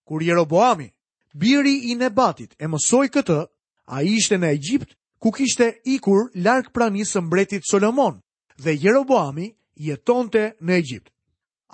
Kur 0.08 0.24
Jeroboami, 0.24 0.86
biri 1.36 1.74
i 1.92 1.98
Nebatit, 2.00 2.54
e 2.64 2.70
mësoi 2.72 3.10
këtë, 3.12 3.40
ai 3.92 4.06
ishte 4.14 4.40
në 4.40 4.52
Egjipt 4.56 4.96
ku 5.24 5.34
kishte 5.36 5.68
ikur 5.92 6.30
larg 6.46 6.70
pranisë 6.76 7.18
së 7.18 7.24
mbretit 7.26 7.68
Solomon 7.68 8.22
dhe 8.56 8.78
Jeroboami 8.80 9.50
jetonte 9.90 10.54
në 10.64 10.78
Egjipt. 10.80 11.12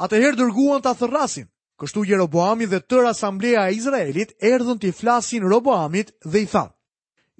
Atëherë 0.02 0.40
dërguan 0.42 0.82
ta 0.82 0.96
athërrasin, 0.98 1.46
Kështu 1.80 2.02
Jeroboami 2.10 2.66
dhe 2.68 2.82
tër 2.92 3.06
asambleja 3.14 3.68
e 3.70 3.76
Izraelit 3.78 4.34
erdhën 4.44 4.80
t'i 4.82 4.90
flasin 4.92 5.46
Roboamit 5.48 6.10
dhe 6.26 6.42
i 6.44 6.48
thanë: 6.54 6.74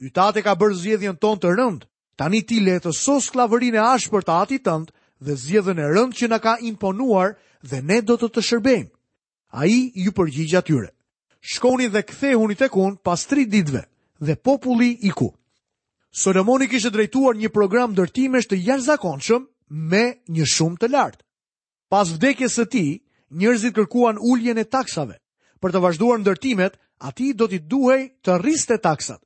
"Ytate 0.08 0.44
ka 0.46 0.54
bërë 0.56 0.78
zgjedhjen 0.80 1.18
ton 1.20 1.36
të 1.42 1.50
rënd. 1.60 1.82
Tani 2.20 2.46
ti 2.48 2.62
le 2.64 2.78
të 2.80 2.94
sos 2.96 3.26
sklavërinë 3.32 3.76
e 3.76 3.82
ashpër 3.98 4.24
të 4.24 4.38
atit 4.44 4.64
tënd 4.70 4.96
dhe 5.20 5.36
zjedhën 5.36 5.80
e 5.84 5.88
rënd 5.92 6.16
që 6.18 6.28
na 6.30 6.40
ka 6.40 6.56
imponuar 6.64 7.36
dhe 7.62 7.80
ne 7.84 8.00
do 8.02 8.16
të 8.18 8.28
të 8.34 8.42
shërbejmë. 8.50 8.90
A 9.60 9.66
i 9.68 9.92
ju 9.96 10.12
përgjigja 10.16 10.62
atyre. 10.62 10.90
Shkoni 11.42 11.88
dhe 11.90 12.04
kthe 12.04 12.36
huni 12.38 12.56
të 12.56 12.70
kun 12.70 12.98
pas 13.04 13.22
tri 13.28 13.46
ditve 13.46 13.84
dhe 14.20 14.36
populli 14.36 14.92
i 15.08 15.12
ku. 15.12 15.32
Solomoni 16.12 16.68
kishtë 16.68 16.92
drejtuar 16.92 17.38
një 17.38 17.50
program 17.54 17.94
dërtimesh 17.96 18.48
të 18.50 18.60
jashtëzakonshëm 18.68 19.44
me 19.92 20.06
një 20.34 20.46
shumë 20.46 20.78
të 20.82 20.90
lartë. 20.94 21.24
Pas 21.90 22.10
vdekjes 22.16 22.56
së 22.60 22.66
tij, 22.72 22.92
njerëzit 23.34 23.76
kërkuan 23.76 24.18
uljen 24.22 24.58
e 24.58 24.66
taksave. 24.66 25.18
Për 25.62 25.72
të 25.74 25.80
vazhduar 25.86 26.20
ndërtimet, 26.22 26.78
ati 27.08 27.34
do 27.34 27.48
t'i 27.48 27.60
duhej 27.62 28.02
të 28.26 28.32
rriste 28.42 28.78
taksat. 28.78 29.22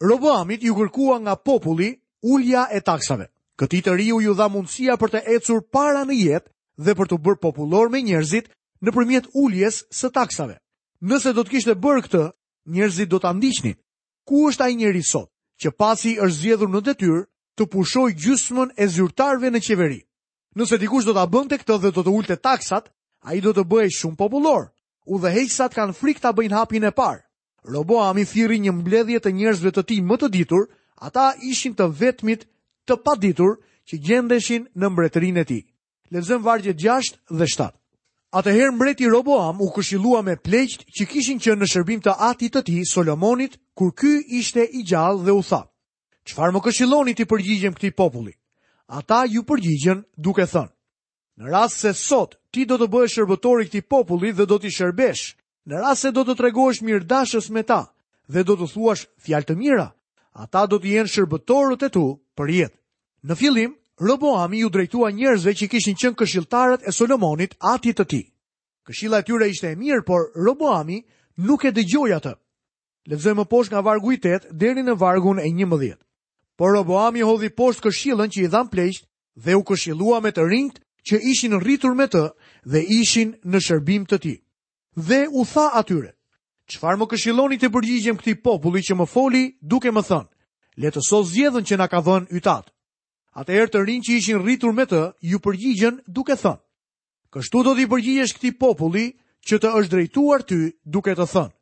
Roboamit 0.00 0.62
ju 0.64 0.74
kërkua 0.76 1.16
nga 1.24 1.34
populli 1.40 1.90
ulja 2.22 2.68
e 2.76 2.80
taksave. 2.80 3.28
Këti 3.60 3.80
të 3.86 3.92
riu 4.00 4.16
ju 4.22 4.32
dha 4.34 4.48
mundësia 4.50 4.96
për 4.98 5.12
të 5.12 5.20
ecur 5.36 5.60
para 5.74 6.00
në 6.08 6.16
jetë 6.18 6.50
dhe 6.86 6.94
për 6.98 7.10
të 7.12 7.18
bërë 7.26 7.40
popullor 7.44 7.90
me 7.92 8.00
njerëzit 8.02 8.48
në 8.82 8.94
përmjet 8.96 9.28
ulljes 9.42 9.82
së 9.94 10.10
taksave. 10.16 10.56
Nëse 11.10 11.34
do 11.36 11.44
të 11.44 11.52
kishtë 11.52 11.74
bërë 11.84 12.02
këtë, 12.06 12.22
njerëzit 12.74 13.10
do 13.12 13.20
të 13.22 13.30
andishni. 13.30 13.74
Ku 14.26 14.48
është 14.50 14.64
a 14.64 14.68
i 14.72 14.78
njeri 14.80 15.02
sot 15.06 15.30
që 15.62 15.70
pasi 15.78 16.16
është 16.18 16.40
zjedhur 16.40 16.70
në 16.72 16.80
detyr 16.88 17.20
të 17.54 17.66
pushoj 17.74 18.08
gjysmën 18.24 18.72
e 18.74 18.88
zyrtarve 18.96 19.50
në 19.54 19.60
qeveri? 19.68 20.00
Nëse 20.58 20.78
dikush 20.82 21.06
do 21.06 21.14
të 21.14 21.24
bënte 21.34 21.54
të 21.54 21.62
këtë 21.62 21.78
dhe 21.84 21.92
do 21.94 22.02
të 22.06 22.10
ullë 22.16 22.38
taksat, 22.42 22.90
a 23.22 23.34
i 23.34 23.40
do 23.40 23.52
të 23.54 23.62
bëhe 23.70 23.92
shumë 23.94 24.18
popullor. 24.18 24.66
U 25.06 25.20
dhe 25.22 25.30
heqësat 25.36 25.76
kanë 25.78 25.94
frik 25.94 26.18
të 26.18 26.32
abëjnë 26.32 26.56
hapin 26.58 26.84
e 26.84 26.90
parë. 26.90 27.22
Roboami 27.74 28.24
thiri 28.28 28.58
një 28.60 28.72
mbledhje 28.82 29.22
të 29.24 29.30
njerëzve 29.38 29.70
të 29.72 29.82
ti 29.88 30.00
më 30.04 30.16
të 30.20 30.28
ditur, 30.34 30.66
ata 31.06 31.28
ishin 31.50 31.74
të 31.76 31.86
vetmit 32.00 32.46
të 32.88 32.96
paditur 33.04 33.54
që 33.88 33.98
gjendeshin 34.04 34.68
në 34.78 34.86
mbretërinë 34.92 35.40
e 35.44 35.48
tij. 35.48 35.62
Lexojmë 36.12 36.44
vargjet 36.44 36.80
6 36.84 37.14
dhe 37.38 37.46
7. 37.48 37.72
Atëherë 38.34 38.72
mbreti 38.74 39.08
Roboam 39.08 39.60
u 39.62 39.68
këshillua 39.74 40.20
me 40.26 40.34
pleqt 40.42 40.84
që 40.96 41.06
kishin 41.12 41.38
qenë 41.42 41.60
në 41.62 41.70
shërbim 41.70 42.00
të 42.02 42.14
atit 42.28 42.56
të 42.56 42.64
tij 42.66 42.84
Solomonit, 42.90 43.56
kur 43.78 43.92
ky 43.94 44.14
ishte 44.40 44.64
i 44.76 44.82
gjallë 44.88 45.24
dhe 45.26 45.32
u 45.38 45.42
tha: 45.46 45.62
"Çfarë 46.26 46.52
më 46.54 46.60
këshilloni 46.66 47.14
ti 47.14 47.24
përgjigjem 47.30 47.74
këtij 47.76 47.94
populli?" 47.94 48.34
Ata 48.98 49.20
ju 49.32 49.40
përgjigjen 49.48 50.04
duke 50.18 50.42
thënë: 50.52 50.72
Në 51.38 51.44
rast 51.52 51.78
se 51.80 51.92
sot 51.94 52.36
ti 52.52 52.66
do 52.68 52.76
të 52.78 52.86
bëhesh 52.92 53.14
shërbëtor 53.16 53.58
i 53.62 53.66
këtij 53.70 53.86
populli 53.92 54.30
dhe 54.34 54.46
do 54.50 54.58
t'i 54.58 54.70
shërbesh, 54.76 55.34
në 55.68 55.74
rast 55.82 56.02
se 56.04 56.10
do 56.12 56.22
të 56.26 56.34
tregosh 56.36 56.82
mirëdashës 56.82 57.46
me 57.54 57.62
ta 57.62 57.82
dhe 58.28 58.42
do 58.44 58.54
të 58.58 58.66
thuash 58.72 59.06
fjalë 59.24 59.46
të 59.48 59.54
mira, 59.56 59.88
ata 60.34 60.66
do 60.66 60.78
të 60.82 60.90
jenë 60.94 61.12
shërbëtorët 61.14 61.86
e 61.86 61.90
tu 61.94 62.04
për 62.36 62.50
jetë. 62.58 62.78
Në 63.24 63.34
fillim, 63.40 63.74
Roboami 63.98 64.58
ju 64.58 64.68
drejtua 64.74 65.12
njerëzve 65.14 65.52
që 65.54 65.68
kishin 65.70 65.94
qënë 65.96 66.18
këshiltarët 66.18 66.82
e 66.88 66.92
Solomonit 66.92 67.54
ati 67.60 67.92
të 67.94 68.04
ti. 68.10 68.22
Këshilla 68.86 69.20
e 69.22 69.24
tyre 69.28 69.46
ishte 69.48 69.70
e 69.70 69.78
mirë, 69.78 70.02
por 70.04 70.32
Roboami 70.34 70.98
nuk 71.46 71.64
e 71.64 71.70
dëgjoja 71.76 72.18
atë. 72.20 72.32
Lezoj 73.08 73.34
më 73.38 73.44
posh 73.46 73.70
nga 73.70 73.84
vargu 73.86 74.12
i 74.12 74.18
8 74.18 74.50
deri 74.50 74.82
në 74.82 74.96
vargun 74.98 75.38
e 75.38 75.46
një 75.46 75.66
mëdhjet. 75.70 76.00
Por 76.58 76.74
Roboami 76.74 77.22
hodhi 77.26 77.50
posh 77.54 77.78
këshillën 77.84 78.30
që 78.34 78.44
i 78.44 78.48
dham 78.50 78.68
plejsht 78.72 79.06
dhe 79.38 79.54
u 79.54 79.62
këshillua 79.62 80.18
me 80.24 80.34
të 80.34 80.48
rinjt 80.50 80.82
që 81.06 81.20
ishin 81.30 81.56
rritur 81.62 81.94
me 81.94 82.10
të 82.10 82.26
dhe 82.66 82.82
ishin 83.00 83.36
në 83.44 83.58
shërbim 83.60 84.10
të 84.10 84.18
ti. 84.24 84.34
Dhe 85.08 85.26
u 85.30 85.46
tha 85.52 85.70
atyre, 85.78 86.13
Qëfar 86.72 86.94
më 86.96 87.06
këshiloni 87.12 87.56
të 87.60 87.68
përgjigjem 87.74 88.16
këti 88.20 88.34
populli 88.44 88.80
që 88.86 88.94
më 88.96 89.06
foli, 89.10 89.42
duke 89.60 89.90
më 89.92 90.02
thënë, 90.08 90.32
le 90.80 90.90
të 90.94 91.02
sot 91.04 91.26
që 91.68 91.76
nga 91.76 91.88
ka 91.92 92.00
dhënë 92.06 92.30
ytatë. 92.40 92.72
Ate 93.34 93.52
erë 93.52 93.70
të 93.72 93.80
rinë 93.84 94.04
që 94.06 94.12
ishin 94.20 94.38
rritur 94.42 94.72
me 94.72 94.86
të, 94.86 95.02
ju 95.20 95.38
përgjigjen 95.40 95.98
duke 96.08 96.36
thënë. 96.40 96.62
Kështu 97.34 97.62
do 97.66 97.74
t'i 97.74 97.86
përgjigjesh 97.90 98.32
këti 98.36 98.50
populli 98.58 99.06
që 99.48 99.54
të 99.60 99.68
është 99.78 99.92
drejtuar 99.92 100.40
ty 100.46 100.58
duke 100.86 101.12
të 101.18 101.26
thënë. 101.34 101.54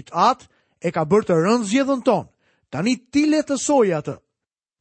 Ytatë 0.00 0.46
e 0.80 0.90
ka 0.96 1.02
bërë 1.10 1.26
të 1.28 1.36
rënë 1.44 1.68
zjedhën 1.68 2.02
tonë, 2.06 2.30
tani 2.72 2.94
tile 3.12 3.42
të 3.44 3.56
soja 3.60 3.98
atë. 4.00 4.14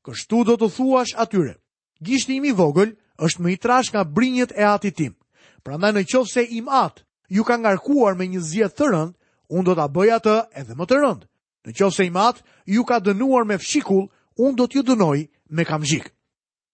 Kështu 0.05 0.45
do 0.47 0.55
të 0.61 0.69
thuash 0.77 1.15
atyre. 1.19 1.57
Gishtimi 1.99 2.39
imi 2.53 2.55
vogël 2.55 2.93
është 3.25 3.41
më 3.43 3.49
i 3.51 3.57
trash 3.57 3.91
nga 3.91 4.05
brinjët 4.05 4.53
e 4.55 4.63
ati 4.63 4.91
tim. 4.93 5.17
Pra 5.63 5.75
nda 5.75 5.91
në 5.91 6.05
qovë 6.07 6.31
se 6.31 6.43
im 6.55 6.69
atë, 6.69 7.03
ju 7.33 7.43
ka 7.43 7.57
ngarkuar 7.59 8.13
me 8.15 8.29
një 8.31 8.39
zjedhë 8.51 8.77
të 8.77 8.91
rënë, 8.93 9.15
unë 9.55 9.63
do 9.69 9.75
të 9.77 9.85
bëj 9.95 10.09
atë 10.17 10.33
edhe 10.59 10.75
më 10.75 10.85
të 10.87 10.97
rënd. 11.01 11.21
Në 11.67 11.75
qovë 11.77 11.95
se 11.97 12.05
i 12.07 12.11
matë, 12.15 12.43
ju 12.75 12.83
ka 12.89 12.97
dënuar 13.03 13.45
me 13.47 13.57
fshikull, 13.59 14.07
unë 14.43 14.55
do 14.59 14.65
t'ju 14.67 14.81
dënoj 14.89 15.19
me 15.57 15.65
kamzhik. 15.65 16.07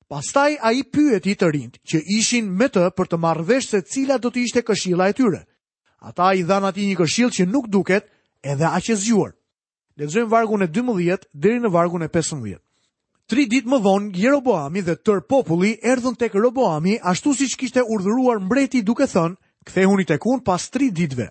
Pastaj 0.10 0.58
a 0.62 0.72
i 0.77 0.84
pyet 0.94 1.25
i 1.32 1.36
të 1.38 1.48
rindë 1.53 1.80
që 1.89 2.03
ishin 2.18 2.50
me 2.60 2.68
të 2.70 2.88
për 2.98 3.10
të 3.13 3.18
marrëvesh 3.24 3.70
se 3.74 3.82
cila 3.82 4.20
do 4.22 4.30
t'ishte 4.34 4.62
këshila 4.68 5.08
e 5.10 5.13
tyre. 5.18 5.42
Ata 6.10 6.34
i 6.38 6.44
dhanë 6.44 6.68
ati 6.70 6.84
një 6.89 6.98
këshil 7.01 7.30
që 7.34 7.48
nuk 7.48 7.70
duket 7.72 8.10
edhe 8.44 8.68
a 8.68 8.80
që 8.84 8.94
zgjuar. 9.01 9.32
Lezojmë 9.98 10.30
vargun 10.34 10.65
e 10.65 10.68
12 10.75 11.30
dheri 11.34 11.60
në 11.63 11.70
vargun 11.72 12.03
e 12.03 12.10
15. 12.12 12.58
Tri 13.30 13.46
dit 13.48 13.65
më 13.70 13.77
vonë, 13.86 14.10
Jeroboami 14.20 14.82
dhe 14.84 14.96
tër 15.06 15.22
populli 15.32 15.77
erdhën 15.82 16.15
tek 16.20 16.36
Roboami 16.36 16.98
ashtu 17.12 17.34
si 17.38 17.46
që 17.48 17.58
kishte 17.62 17.82
urdhuruar 17.94 18.42
mbreti 18.44 18.84
duke 18.84 19.08
thënë, 19.08 19.38
kthehuni 19.68 20.03
tek 20.06 20.25
un 20.27 20.42
pas 20.44 20.60
3 20.75 20.92
ditëve. 20.92 21.30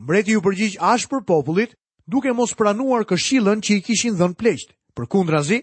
Mbreti 0.00 0.32
ju 0.32 0.40
përgjigj 0.42 0.78
ashtë 0.80 1.10
për 1.12 1.24
popullit, 1.26 1.74
duke 2.08 2.32
mos 2.32 2.54
pranuar 2.56 3.04
këshillën 3.08 3.60
që 3.60 3.76
i 3.78 3.82
kishin 3.84 4.16
dhënë 4.16 4.38
pleqt. 4.40 4.72
Për 4.96 5.06
kundra 5.12 5.42
zi, 5.44 5.58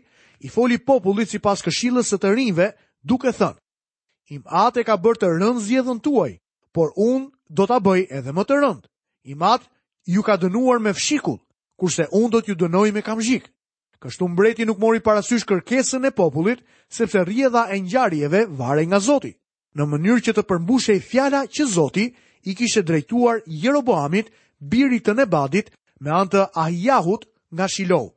i 0.45 0.49
foli 0.49 0.77
popullit 0.77 1.29
si 1.29 1.39
pas 1.39 1.61
këshillës 1.65 2.13
së 2.13 2.19
të 2.21 2.35
rinjve, 2.37 2.69
duke 3.03 3.33
thënë, 3.33 3.59
im 4.35 4.43
atë 4.45 4.85
ka 4.85 4.95
bërë 5.01 5.21
të 5.23 5.31
rëndë 5.37 5.65
zjedhën 5.65 5.99
tuaj, 6.05 6.31
por 6.73 6.93
unë 6.95 7.25
do 7.49 7.65
të 7.67 7.79
bëj 7.87 8.05
edhe 8.19 8.33
më 8.37 8.45
të 8.45 8.59
rëndë. 8.63 8.87
Im 9.33 9.45
atë 9.49 9.67
ju 10.13 10.21
ka 10.25 10.37
dënuar 10.37 10.79
me 10.81 10.93
fshikull, 10.93 11.41
kurse 11.79 12.05
unë 12.13 12.29
do 12.33 12.41
t'ju 12.41 12.55
dënoj 12.61 12.89
me 12.93 13.01
kam 13.05 13.21
zhikë. 13.21 13.49
Kështu 13.99 14.29
mbreti 14.31 14.63
nuk 14.63 14.79
mori 14.79 15.01
parasysh 15.03 15.43
kërkesën 15.43 16.05
e 16.07 16.13
popullit, 16.15 16.61
sepse 16.87 17.19
rrjedha 17.25 17.65
e 17.75 17.81
njarjeve 17.81 18.45
vare 18.47 18.85
nga 18.87 18.99
Zoti, 19.03 19.33
në 19.75 19.83
mënyrë 19.91 20.23
që 20.25 20.33
të 20.37 20.43
përmbushej 20.49 20.99
fjala 21.09 21.43
që 21.51 21.65
Zoti, 21.73 22.05
i 22.45 22.55
kishe 22.55 22.81
drejtuar 22.83 23.41
Jeroboamit, 23.47 24.29
birit 24.59 25.05
të 25.07 25.13
Nebadit, 25.17 25.69
me 25.99 26.11
antë 26.11 26.47
Ahijahut 26.55 27.25
nga 27.51 27.67
Shiloh. 27.67 28.09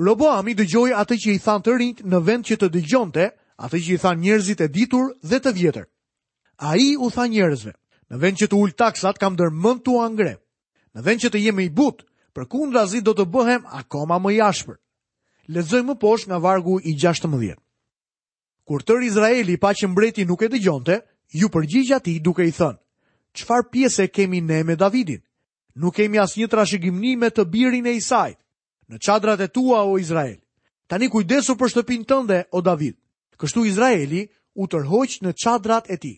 Roboami 0.00 0.54
dëgjoi 0.58 0.92
atë 0.96 1.16
që 1.24 1.32
i 1.32 1.38
than 1.38 1.62
të 1.62 1.76
rinjt 1.78 2.00
në 2.04 2.18
vend 2.26 2.44
që 2.44 2.56
të 2.60 2.68
dëgjonte, 2.76 3.26
atë 3.64 3.78
që 3.78 3.94
i 3.94 4.00
than 4.02 4.20
njerëzit 4.20 4.60
e 4.60 4.68
ditur 4.68 5.12
dhe 5.22 5.38
të 5.38 5.52
vjetër. 5.58 5.86
A 6.58 6.74
i 6.76 6.96
u 6.96 7.10
tha 7.10 7.26
njerëzve, 7.26 7.72
në 8.10 8.16
vend 8.18 8.36
që 8.40 8.46
të 8.48 8.56
ullë 8.56 8.76
taksat 8.80 9.18
kam 9.18 9.36
dërmën 9.38 9.78
të 9.84 9.98
angre, 10.04 10.32
në 10.94 11.00
vend 11.06 11.18
që 11.22 11.30
të 11.32 11.42
jemi 11.46 11.68
i 11.68 11.70
but, 11.70 12.04
për 12.32 12.46
do 13.04 13.12
të 13.14 13.24
bëhem 13.24 13.62
akoma 13.72 14.18
më 14.18 14.30
jashpër. 14.34 14.76
Lezoj 15.48 15.82
më 15.82 15.94
posh 15.98 16.26
nga 16.28 16.38
vargu 16.38 16.80
i 16.80 16.92
16. 16.96 17.54
Kur 18.64 18.82
tër 18.82 19.02
Izraeli 19.02 19.56
pa 19.58 19.72
që 19.74 19.88
mbreti 19.88 20.24
nuk 20.24 20.42
e 20.42 20.48
dëgjonte, 20.48 21.00
ju 21.32 21.48
përgjigja 21.48 21.98
ti 22.00 22.20
duke 22.20 22.42
i 22.42 22.52
thënë, 22.52 22.81
qëfar 23.32 23.64
pjese 23.70 24.06
kemi 24.08 24.40
ne 24.40 24.62
me 24.62 24.76
Davidin. 24.76 25.20
Nuk 25.80 25.94
kemi 25.96 26.18
as 26.20 26.36
një 26.36 26.48
trashëgimni 26.52 27.14
me 27.16 27.30
të 27.32 27.44
birin 27.48 27.86
e 27.88 27.96
Isajt, 27.96 28.38
në 28.92 28.98
qadrat 29.00 29.40
e 29.40 29.48
tua 29.48 29.82
o 29.88 29.98
Izrael. 29.98 30.36
Tani 30.88 31.08
kujdesu 31.08 31.56
për 31.56 31.72
shtëpin 31.72 32.04
tënde 32.04 32.42
o 32.52 32.60
David. 32.60 32.96
Kështu 33.40 33.64
Izraeli 33.66 34.26
u 34.60 34.66
tërhoqë 34.68 35.24
në 35.24 35.32
qadrat 35.40 35.88
e 35.90 35.96
ti. 35.96 36.14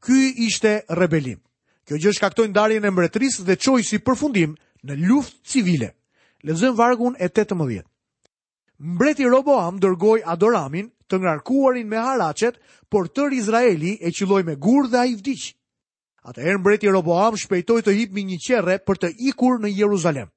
Ky 0.00 0.32
ishte 0.48 0.80
rebelim. 0.88 1.38
Kjo 1.84 1.96
gjë 2.00 2.16
shkaktojnë 2.16 2.54
darjen 2.56 2.84
e 2.84 2.90
mbretris 2.90 3.40
dhe 3.44 3.56
qoj 3.56 3.82
si 3.84 4.00
përfundim 4.04 4.54
në 4.84 4.96
luft 5.08 5.36
civile. 5.44 5.92
Lezëm 6.46 6.76
vargun 6.76 7.16
e 7.18 7.28
18. 7.28 7.84
Mbreti 8.78 9.26
Roboam 9.26 9.80
dërgoj 9.82 10.20
Adoramin 10.24 10.88
të 11.08 11.18
ngarkuarin 11.18 11.88
me 11.88 11.96
haracet, 11.98 12.58
por 12.88 13.08
tër 13.08 13.32
Izraeli 13.34 13.96
e 14.00 14.12
qiloj 14.14 14.42
me 14.46 14.54
gur 14.60 14.88
dhe 14.88 14.98
a 15.02 15.06
i 15.08 15.16
vdicë. 15.18 15.57
Atëherë 16.28 16.58
mbreti 16.60 16.90
Roboam 16.92 17.36
shpejtoi 17.40 17.80
të 17.84 17.92
hipë 17.98 18.22
një 18.30 18.36
qerre 18.46 18.74
për 18.86 18.98
të 19.02 19.08
ikur 19.30 19.54
në 19.62 19.70
Jeruzalem. 19.78 20.28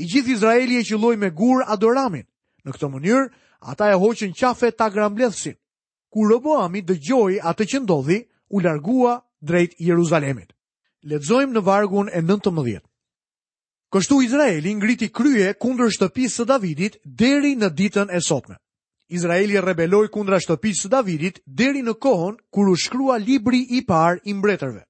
I 0.00 0.06
gjithë 0.08 0.32
Izraeli 0.32 0.78
e 0.80 0.84
qylloi 0.88 1.18
me 1.20 1.28
gur 1.36 1.60
Adoramin. 1.74 2.24
Në 2.64 2.70
këtë 2.72 2.88
mënyrë, 2.94 3.26
ata 3.72 3.90
e 3.92 3.98
hoqën 4.00 4.32
qafe 4.38 4.70
ta 4.72 4.86
grambledhsin. 4.94 5.58
Kur 6.10 6.30
Roboami 6.32 6.80
dëgjoi 6.88 7.36
atë 7.50 7.66
që 7.72 7.82
ndodhi, 7.84 8.20
u 8.54 8.60
largua 8.64 9.18
drejt 9.44 9.76
Jeruzalemit. 9.84 10.54
Lexojmë 11.10 11.58
në 11.58 11.66
vargun 11.68 12.08
e 12.16 12.22
19. 12.24 12.80
Kështu 13.92 14.22
Izraeli 14.24 14.72
ngriti 14.78 15.10
krye 15.10 15.52
kundër 15.60 15.92
shtëpisë 15.98 16.40
së 16.40 16.44
Davidit 16.54 17.00
deri 17.04 17.52
në 17.60 17.68
ditën 17.76 18.12
e 18.14 18.20
sotme. 18.24 18.56
Izraeli 19.10 19.58
rebeloi 19.60 20.08
kundra 20.14 20.38
shtëpisë 20.44 20.86
së 20.86 20.88
Davidit 20.96 21.40
deri 21.46 21.82
në 21.82 21.96
kohën 22.04 22.36
kur 22.54 22.70
u 22.72 22.76
shkrua 22.78 23.18
libri 23.20 23.66
i 23.76 23.82
par 23.88 24.20
i 24.24 24.34
mbretërve. 24.38 24.86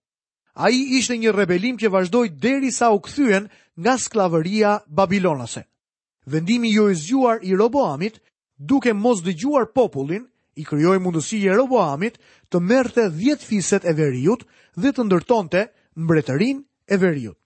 A 0.58 0.70
i 0.70 0.98
ishte 0.98 1.14
një 1.16 1.32
rebelim 1.34 1.76
që 1.78 1.90
vazhdoj 1.92 2.30
deri 2.42 2.70
sa 2.74 2.90
u 2.90 2.98
këthyen 3.00 3.48
nga 3.78 3.94
sklavëria 3.98 4.80
Babilonase. 4.88 5.62
Vendimi 6.26 6.72
jo 6.74 6.88
e 6.90 6.94
zgjuar 6.94 7.38
i 7.46 7.54
Roboamit, 7.56 8.18
duke 8.58 8.92
mos 8.92 9.22
dëgjuar 9.24 9.70
popullin, 9.74 10.26
i 10.58 10.64
kryoj 10.66 10.98
mundësi 11.00 11.38
i 11.46 11.54
Roboamit 11.54 12.18
të 12.50 12.60
merte 12.60 13.06
dhjetë 13.14 13.46
fiset 13.46 13.84
e 13.86 13.94
veriut 13.94 14.42
dhe 14.76 14.90
të 14.92 15.06
ndërtonte 15.06 15.64
në 15.96 16.06
bretërin 16.10 16.64
e 16.90 16.96
veriut. 16.98 17.38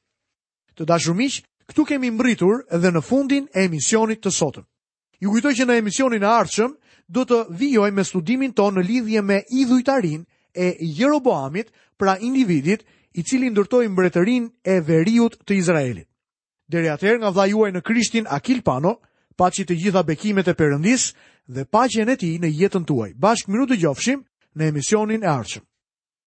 Të 0.75 0.87
dashrumish, 0.89 1.43
këtu 1.71 1.85
kemi 1.93 2.11
mbritur 2.11 2.65
edhe 2.75 2.91
në 2.91 3.03
fundin 3.05 3.45
e 3.55 3.69
emisionit 3.69 4.25
të 4.25 4.33
sotëm. 4.35 4.65
Ju 5.23 5.31
kujtoj 5.31 5.53
që 5.61 5.67
në 5.69 5.77
emisionin 5.85 6.25
e 6.25 6.31
ardhshëm 6.41 6.73
do 7.09 7.23
të 7.25 7.39
vijoj 7.61 7.91
me 7.95 8.05
studimin 8.05 8.53
ton 8.57 8.75
në 8.75 8.83
lidhje 8.89 9.23
me 9.23 9.43
idhujtarin 9.55 10.25
e 10.53 10.73
Jeroboamit 10.99 11.71
pra 12.01 12.17
individit 12.19 12.83
i 13.15 13.23
cili 13.23 13.49
ndërtoi 13.53 13.89
mbretërinë 13.91 14.49
e 14.75 14.79
veriut 14.87 15.37
të 15.47 15.59
Izraelit. 15.61 16.09
Deri 16.73 16.91
atëherë 16.91 17.21
nga 17.23 17.31
vllai 17.37 17.49
juaj 17.53 17.71
në 17.75 17.83
Krishtin 17.87 18.29
Akil 18.39 18.63
Pano, 18.67 18.97
paçi 19.39 19.67
të 19.69 19.77
gjitha 19.83 20.03
bekimet 20.09 20.49
e 20.51 20.55
Perëndis 20.59 21.09
dhe 21.55 21.65
paqen 21.67 22.09
e 22.09 22.17
tij 22.17 22.39
në 22.43 22.51
jetën 22.63 22.89
tuaj. 22.89 23.13
Bashkë 23.21 23.53
miru 23.53 23.69
dëgjofshim 23.71 24.25
në 24.59 24.71
emisionin 24.73 25.23
e 25.27 25.31
ardhshëm. 25.37 25.65